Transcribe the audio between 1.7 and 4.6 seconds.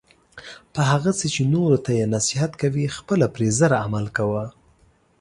ته یی نصیحت کوي خپله پری زر عمل کوه